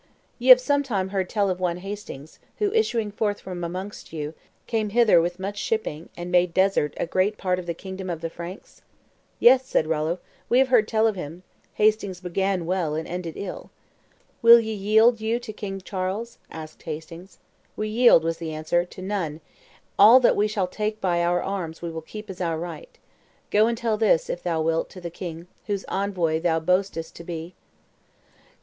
"Ye 0.39 0.49
have 0.49 0.59
sometime 0.59 1.09
heard 1.09 1.29
tell 1.29 1.51
of 1.51 1.59
one 1.59 1.77
Hastings, 1.77 2.39
who, 2.57 2.73
issuing 2.73 3.11
forth 3.11 3.39
from 3.39 3.63
amongst 3.63 4.11
you, 4.11 4.33
came 4.65 4.89
hither 4.89 5.21
with 5.21 5.39
much 5.39 5.59
shipping 5.59 6.09
and 6.17 6.31
made 6.31 6.55
desert 6.55 6.95
a 6.97 7.05
great 7.05 7.37
part 7.37 7.59
of 7.59 7.67
the 7.67 7.75
kingdom 7.75 8.09
of 8.09 8.21
the 8.21 8.29
Franks?" 8.31 8.81
"Yes," 9.39 9.63
said 9.67 9.85
Rollo, 9.85 10.17
"we 10.49 10.57
have 10.57 10.69
heard 10.69 10.87
tell 10.87 11.05
of 11.05 11.15
him; 11.15 11.43
Hastings 11.75 12.19
began 12.19 12.65
well 12.65 12.95
and 12.95 13.07
ended 13.07 13.37
ill." 13.37 13.69
"Will 14.41 14.59
ye 14.59 14.73
yield 14.73 15.21
you 15.21 15.37
to 15.39 15.53
King 15.53 15.79
Charles?" 15.79 16.39
asked 16.49 16.81
Hastings. 16.81 17.37
"We 17.75 17.87
yield," 17.87 18.23
was 18.23 18.39
the 18.39 18.51
answer, 18.55 18.85
"to 18.85 19.03
none; 19.03 19.39
all 19.99 20.19
that 20.21 20.35
we 20.35 20.47
shall 20.47 20.65
take 20.65 20.99
by 20.99 21.23
our 21.23 21.43
arms 21.43 21.83
we 21.83 21.91
will 21.91 22.01
keep 22.01 22.27
as 22.27 22.41
our 22.41 22.57
right. 22.57 22.97
Go 23.51 23.67
and 23.67 23.77
tell 23.77 23.97
this, 23.97 24.31
if 24.31 24.41
thou 24.41 24.63
wilt, 24.63 24.89
to 24.89 24.99
the 24.99 25.11
king, 25.11 25.45
whose 25.67 25.85
envoy 25.89 26.39
thou 26.39 26.59
boastest 26.59 27.15
to 27.17 27.23
be." 27.23 27.53